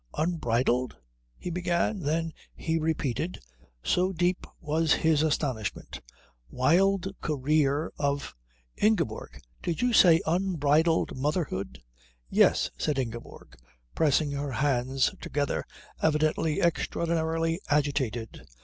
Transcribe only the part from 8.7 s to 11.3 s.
Ingeborg, did you say unbridled